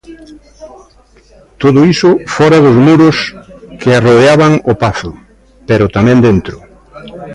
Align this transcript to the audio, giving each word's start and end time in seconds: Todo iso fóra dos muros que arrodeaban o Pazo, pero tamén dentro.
Todo 1.61 1.79
iso 1.93 2.09
fóra 2.35 2.59
dos 2.65 2.77
muros 2.85 3.17
que 3.79 3.89
arrodeaban 3.93 4.53
o 4.71 4.73
Pazo, 4.83 5.11
pero 5.69 5.91
tamén 5.95 6.17
dentro. 6.27 6.57